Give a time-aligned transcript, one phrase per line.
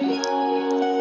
[0.00, 0.97] Música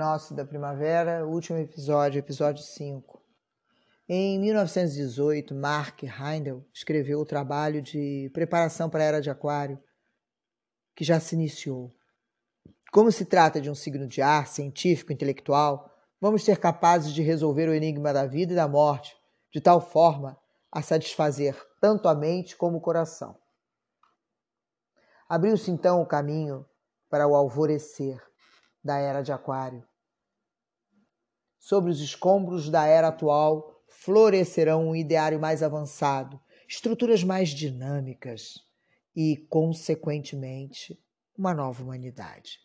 [0.00, 3.22] Equinócio da Primavera, último episódio, episódio 5.
[4.08, 9.78] Em 1918, Mark Heindel escreveu o trabalho de preparação para a Era de Aquário,
[10.96, 11.94] que já se iniciou.
[12.90, 17.68] Como se trata de um signo de ar científico, intelectual, vamos ser capazes de resolver
[17.68, 19.14] o enigma da vida e da morte
[19.52, 20.34] de tal forma
[20.72, 23.36] a satisfazer tanto a mente como o coração.
[25.28, 26.64] Abriu-se então o caminho
[27.10, 28.18] para o alvorecer
[28.82, 29.89] da era de Aquário.
[31.60, 38.54] Sobre os escombros da era atual florescerão um ideário mais avançado, estruturas mais dinâmicas
[39.14, 40.98] e, consequentemente,
[41.36, 42.60] uma nova humanidade.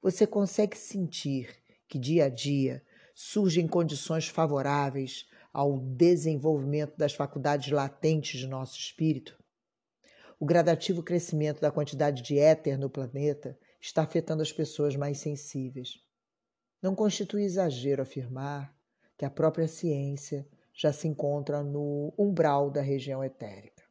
[0.00, 1.56] Você consegue sentir
[1.88, 2.84] que dia a dia
[3.16, 9.36] surgem condições favoráveis ao desenvolvimento das faculdades latentes de nosso espírito?
[10.38, 16.03] O gradativo crescimento da quantidade de éter no planeta está afetando as pessoas mais sensíveis.
[16.84, 18.76] Não constitui exagero afirmar
[19.16, 23.82] que a própria ciência já se encontra no umbral da região etérica.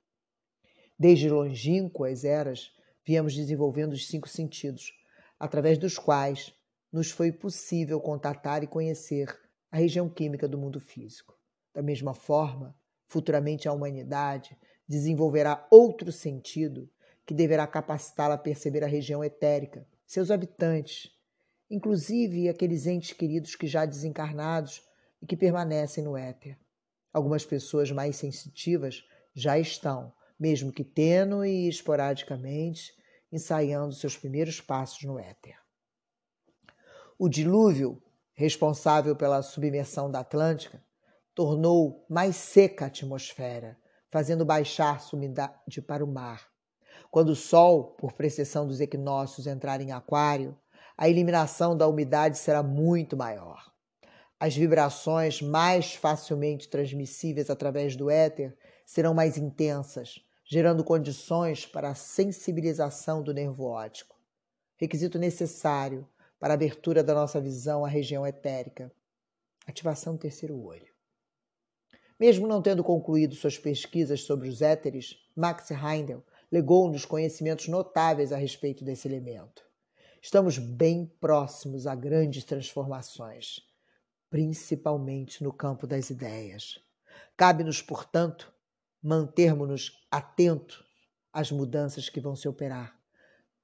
[1.00, 2.72] Desde longínquas eras,
[3.04, 4.94] viemos desenvolvendo os cinco sentidos,
[5.40, 6.54] através dos quais
[6.92, 9.28] nos foi possível contatar e conhecer
[9.72, 11.36] a região química do mundo físico.
[11.74, 12.78] Da mesma forma,
[13.08, 14.56] futuramente a humanidade
[14.88, 16.88] desenvolverá outro sentido
[17.26, 21.12] que deverá capacitá-la a perceber a região etérica, seus habitantes,
[21.70, 24.84] inclusive aqueles entes queridos que já desencarnados
[25.22, 26.58] e que permanecem no éter.
[27.12, 29.04] Algumas pessoas mais sensitivas
[29.34, 32.94] já estão, mesmo que tênue e esporadicamente,
[33.32, 35.58] ensaiando seus primeiros passos no éter.
[37.18, 38.02] O dilúvio,
[38.34, 40.84] responsável pela submersão da Atlântica,
[41.34, 43.78] tornou mais seca a atmosfera,
[44.12, 46.54] fazendo baixar sua umidade para o mar
[47.14, 50.58] quando o Sol, por precessão dos equinócios, entrar em Aquário,
[50.98, 53.72] a eliminação da umidade será muito maior.
[54.40, 61.96] As vibrações mais facilmente transmissíveis através do éter serão mais intensas, gerando condições para a
[61.96, 64.20] sensibilização do nervo óptico,
[64.78, 66.08] requisito necessário
[66.40, 68.92] para a abertura da nossa visão à região etérica.
[69.66, 70.92] Ativação do terceiro olho.
[72.20, 78.38] Mesmo não tendo concluído suas pesquisas sobre os éteres, Max Heindel legou-nos conhecimentos notáveis a
[78.38, 79.64] respeito desse elemento.
[80.26, 83.60] Estamos bem próximos a grandes transformações,
[84.30, 86.80] principalmente no campo das ideias.
[87.36, 88.50] Cabe-nos, portanto,
[89.02, 90.82] mantermos-nos atentos
[91.34, 92.98] às mudanças que vão se operar,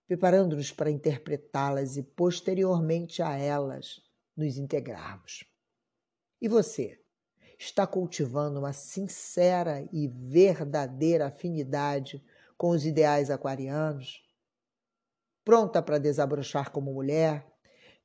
[0.06, 4.02] preparando-nos para interpretá-las e, posteriormente a elas,
[4.36, 5.46] nos integrarmos.
[6.42, 7.00] E você?
[7.58, 12.22] Está cultivando uma sincera e verdadeira afinidade
[12.58, 14.29] com os ideais aquarianos?
[15.44, 17.46] Pronta para desabrochar como mulher,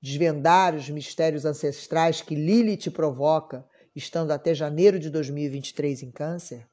[0.00, 6.68] desvendar os mistérios ancestrais que Lilith provoca, estando até janeiro de 2023 em Câncer?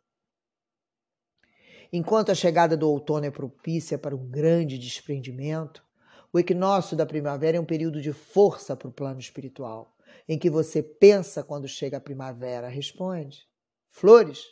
[1.94, 5.84] Enquanto a chegada do outono é propícia para um grande desprendimento,
[6.32, 9.94] o equinócio da primavera é um período de força para o plano espiritual,
[10.28, 13.46] em que você pensa quando chega a primavera, responde:
[13.90, 14.46] flores?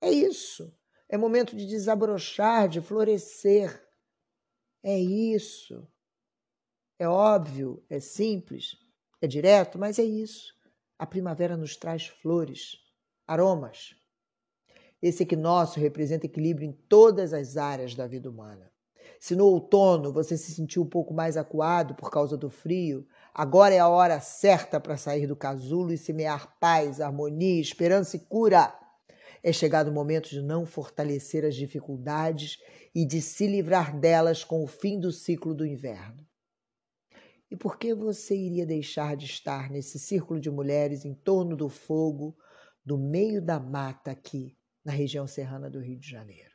[0.00, 0.74] É isso.
[1.08, 3.85] É momento de desabrochar, de florescer.
[4.88, 5.84] É isso.
[6.96, 8.78] É óbvio, é simples,
[9.20, 10.54] é direto, mas é isso.
[10.96, 12.78] A primavera nos traz flores,
[13.26, 13.96] aromas,
[15.02, 18.70] esse equinócio representa equilíbrio em todas as áreas da vida humana.
[19.18, 23.04] Se no outono você se sentiu um pouco mais acuado por causa do frio,
[23.34, 28.20] agora é a hora certa para sair do casulo e semear paz, harmonia, esperança e
[28.20, 28.72] cura.
[29.42, 32.58] É chegado o momento de não fortalecer as dificuldades
[32.94, 36.26] e de se livrar delas com o fim do ciclo do inverno.
[37.50, 41.68] E por que você iria deixar de estar nesse círculo de mulheres em torno do
[41.68, 42.36] fogo,
[42.84, 44.56] do meio da mata aqui,
[44.86, 46.54] na região serrana do Rio de Janeiro.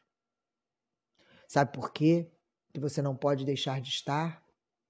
[1.50, 2.32] Sabe por quê
[2.74, 4.42] que você não pode deixar de estar?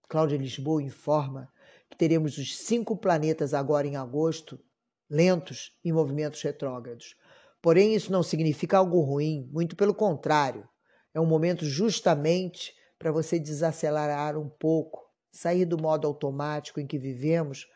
[0.08, 1.52] Cláudia Lisboa informa
[1.90, 4.64] que teremos os cinco planetas agora em agosto,
[5.10, 7.16] lentos em movimentos retrógrados.
[7.62, 10.68] Porém, isso não significa algo ruim, muito pelo contrário.
[11.14, 16.98] É um momento justamente para você desacelerar um pouco, sair do modo automático em que
[16.98, 17.68] vivemos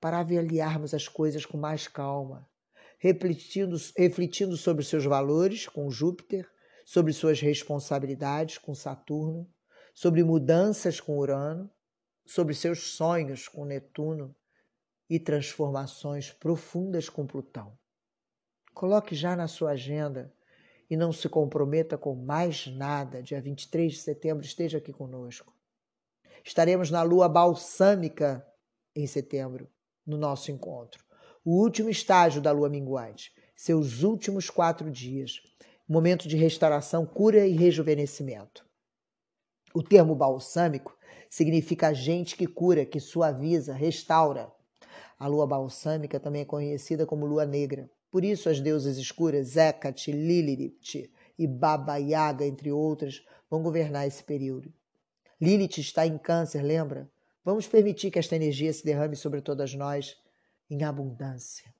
[0.00, 2.48] para avaliarmos as coisas com mais calma,
[2.98, 6.48] refletindo, refletindo sobre seus valores com Júpiter,
[6.84, 9.48] sobre suas responsabilidades com Saturno,
[9.94, 11.70] sobre mudanças com Urano,
[12.26, 14.34] sobre seus sonhos com Netuno
[15.08, 17.78] e transformações profundas com Plutão.
[18.74, 20.30] Coloque já na sua agenda
[20.90, 23.22] e não se comprometa com mais nada.
[23.22, 25.54] Dia 23 de setembro esteja aqui conosco.
[26.44, 28.46] Estaremos na lua balsâmica
[28.94, 29.70] em setembro,
[30.06, 31.04] no nosso encontro
[31.44, 35.42] o último estágio da lua minguante, seus últimos quatro dias,
[35.86, 38.64] momento de restauração, cura e rejuvenescimento.
[39.74, 40.96] O termo balsâmico
[41.28, 44.50] significa gente que cura, que suaviza, restaura.
[45.18, 47.90] A lua balsâmica também é conhecida como lua negra.
[48.14, 53.20] Por isso, as deusas escuras, Hecate, Lilith e Baba Yaga, entre outras,
[53.50, 54.72] vão governar esse período.
[55.40, 57.10] Lilith está em câncer, lembra?
[57.44, 60.16] Vamos permitir que esta energia se derrame sobre todas nós
[60.70, 61.74] em abundância.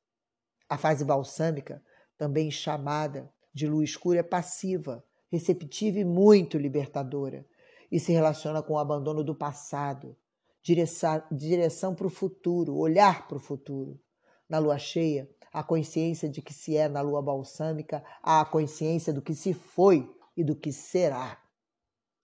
[0.69, 1.81] A fase balsâmica,
[2.19, 7.47] também chamada de lua escura, é passiva, receptiva e muito libertadora,
[7.93, 10.17] e se relaciona com o abandono do passado,
[10.61, 14.01] direção, direção para o futuro, olhar para o futuro.
[14.49, 19.23] Na lua cheia, a consciência de que se é na lua balsâmica, a consciência do
[19.23, 21.41] que se foi e do que será.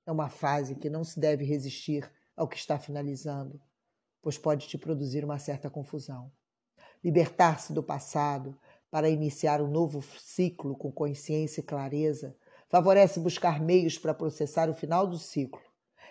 [0.05, 3.59] É uma fase que não se deve resistir ao que está finalizando,
[4.20, 6.31] pois pode te produzir uma certa confusão
[7.03, 8.56] libertar-se do passado
[8.91, 12.37] para iniciar um novo ciclo com consciência e clareza,
[12.69, 15.60] favorece buscar meios para processar o final do ciclo.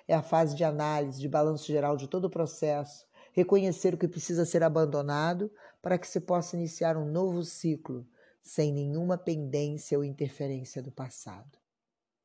[0.07, 4.07] É a fase de análise, de balanço geral de todo o processo, reconhecer o que
[4.07, 8.07] precisa ser abandonado para que se possa iniciar um novo ciclo,
[8.41, 11.57] sem nenhuma pendência ou interferência do passado.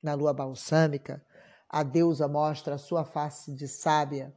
[0.03, 1.25] Na lua balsâmica,
[1.69, 4.35] a deusa mostra a sua face de sábia,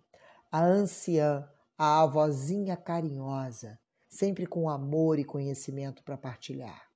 [0.52, 1.48] a anciã,
[1.78, 6.88] a avózinha carinhosa, sempre com amor e conhecimento para partilhar.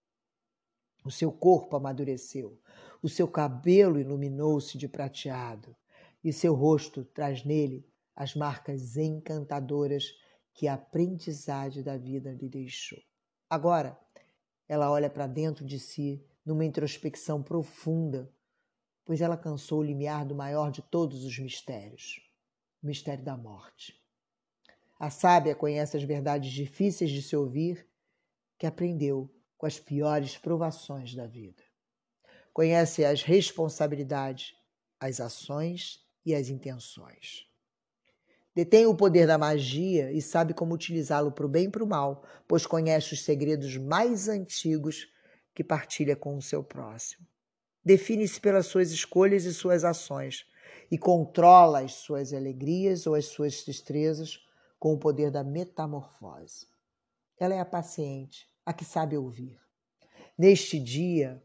[1.04, 2.60] O seu corpo amadureceu,
[3.02, 5.76] o seu cabelo iluminou-se de prateado,
[6.24, 10.06] e seu rosto traz nele as marcas encantadoras
[10.54, 13.00] que a aprendizagem da vida lhe deixou.
[13.50, 13.98] Agora,
[14.68, 18.32] ela olha para dentro de si numa introspecção profunda,
[19.06, 22.22] pois ela cansou o limiar do maior de todos os mistérios,
[22.82, 24.00] o mistério da morte.
[25.00, 27.88] A sábia conhece as verdades difíceis de se ouvir,
[28.58, 31.64] que aprendeu com as piores provações da vida.
[32.54, 34.56] Conhece as responsabilidades,
[35.00, 37.51] as ações e as intenções.
[38.54, 41.88] Detém o poder da magia e sabe como utilizá-lo para o bem e para o
[41.88, 45.08] mal, pois conhece os segredos mais antigos
[45.56, 47.26] que partilha com o seu próximo.
[47.84, 50.46] Define-se pelas suas escolhas e suas ações
[50.90, 54.40] e controla as suas alegrias ou as suas tristezas
[54.78, 56.68] com o poder da metamorfose.
[57.40, 59.60] Ela é a paciente, a que sabe ouvir.
[60.38, 61.42] Neste dia,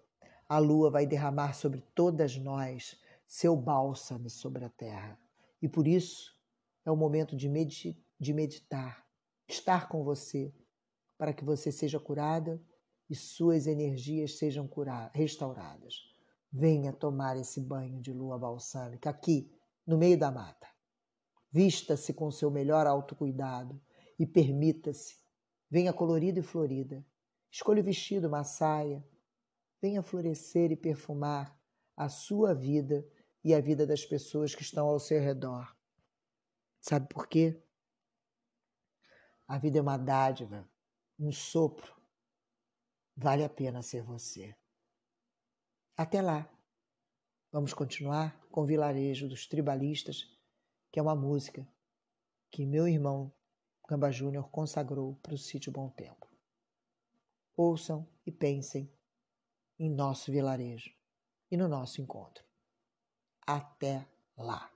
[0.49, 5.19] a lua vai derramar sobre todas nós seu bálsamo sobre a terra.
[5.63, 6.36] E por isso
[6.87, 7.51] é o momento de,
[8.19, 9.05] de meditar,
[9.49, 10.55] estar com você,
[11.19, 12.63] para que você seja curada
[13.11, 14.71] e suas energias sejam
[15.13, 15.95] restauradas.
[16.53, 19.53] Venha tomar esse banho de lua balsâmica aqui,
[19.85, 20.69] no meio da mata.
[21.51, 23.81] Vista-se com seu melhor autocuidado
[24.19, 25.17] e permita-se.
[25.69, 27.05] Venha colorida e florida.
[27.51, 29.05] Escolha o vestido, uma saia.
[29.83, 31.59] Venha florescer e perfumar
[31.97, 33.07] a sua vida
[33.43, 35.76] e a vida das pessoas que estão ao seu redor.
[36.89, 37.61] Sabe por quê?
[39.49, 40.71] A vida é uma dádiva,
[41.19, 41.93] um sopro.
[43.17, 44.57] Vale a pena ser você.
[45.97, 46.49] Até lá.
[47.51, 50.31] Vamos continuar com o Vilarejo dos Tribalistas,
[50.93, 51.67] que é uma música
[52.53, 53.35] que meu irmão
[53.89, 56.31] Gamba Júnior consagrou para o sítio Bom Tempo.
[57.57, 58.89] Ouçam e pensem
[59.77, 60.95] em nosso vilarejo
[61.51, 62.45] e no nosso encontro.
[63.45, 64.76] Até lá!